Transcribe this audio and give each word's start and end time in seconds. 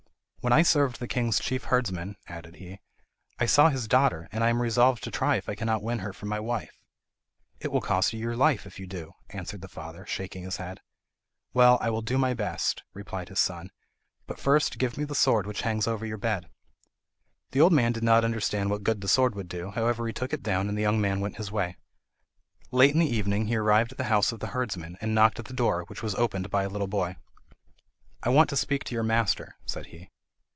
"When 0.43 0.53
I 0.53 0.63
served 0.63 0.99
the 0.99 1.07
king's 1.07 1.39
chief 1.39 1.65
herdsman," 1.65 2.15
added 2.25 2.55
he, 2.55 2.79
"I 3.37 3.45
saw 3.45 3.69
his 3.69 3.87
daughter, 3.87 4.27
and 4.31 4.43
I 4.43 4.49
am 4.49 4.59
resolved 4.59 5.03
to 5.03 5.11
try 5.11 5.35
if 5.35 5.47
I 5.47 5.53
cannot 5.53 5.83
win 5.83 5.99
her 5.99 6.13
for 6.13 6.25
my 6.25 6.39
wife." 6.39 6.81
"It 7.59 7.71
will 7.71 7.79
cost 7.79 8.11
you 8.11 8.17
your 8.19 8.35
life, 8.35 8.65
if 8.65 8.79
you 8.79 8.87
do," 8.87 9.11
answered 9.29 9.61
the 9.61 9.67
father, 9.67 10.03
shaking 10.07 10.41
his 10.41 10.57
head. 10.57 10.79
"Well, 11.53 11.77
I 11.79 11.91
will 11.91 12.01
do 12.01 12.17
my 12.17 12.33
best," 12.33 12.81
replied 12.95 13.29
his 13.29 13.37
son; 13.39 13.69
"but 14.25 14.39
first 14.39 14.79
give 14.79 14.97
me 14.97 15.03
the 15.03 15.13
sword 15.13 15.45
which 15.45 15.61
hangs 15.61 15.85
over 15.87 16.07
your 16.07 16.17
bed!" 16.17 16.49
The 17.51 17.61
old 17.61 17.71
man 17.71 17.91
did 17.91 18.01
not 18.03 18.25
understand 18.25 18.71
what 18.71 18.81
good 18.81 19.01
the 19.01 19.07
sword 19.07 19.35
would 19.35 19.47
do, 19.47 19.69
however 19.69 20.07
he 20.07 20.11
took 20.11 20.33
it 20.33 20.41
down, 20.41 20.67
and 20.69 20.75
the 20.75 20.81
young 20.81 20.99
man 20.99 21.19
went 21.19 21.37
his 21.37 21.51
way. 21.51 21.77
Late 22.71 22.95
in 22.95 22.99
the 22.99 23.05
evening 23.15 23.45
he 23.45 23.57
arrived 23.57 23.91
at 23.91 23.99
the 23.99 24.05
house 24.05 24.31
of 24.31 24.39
the 24.39 24.47
herdsman, 24.47 24.97
and 25.01 25.13
knocked 25.13 25.37
at 25.37 25.45
the 25.45 25.53
door, 25.53 25.83
which 25.85 26.01
was 26.01 26.15
opened 26.15 26.49
by 26.49 26.63
a 26.63 26.67
little 26.69 26.87
boy. 26.87 27.15
"I 28.23 28.29
want 28.29 28.49
to 28.49 28.57
speak 28.57 28.83
to 28.85 28.95
your 28.95 29.03
master," 29.03 29.55
said 29.67 29.85
he. 29.85 30.09